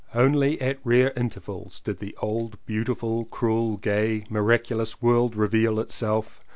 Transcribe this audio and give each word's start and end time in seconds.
Only 0.15 0.59
at 0.59 0.79
rare 0.83 1.13
intervals 1.15 1.79
did 1.79 1.99
the 1.99 2.17
old 2.19 2.57
beauti 2.65 2.97
ful, 2.97 3.25
cruel, 3.25 3.77
gay, 3.77 4.25
miraculous 4.31 4.99
world 4.99 5.35
reveal 5.35 5.79
itself. 5.79 6.41